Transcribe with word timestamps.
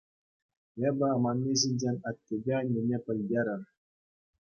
Эпӗ 0.89 1.03
аманни 1.15 1.53
ҫинчен 1.63 1.95
аттепе 2.11 2.53
аннене 2.61 2.97
пӗлтерӗр. 3.11 3.61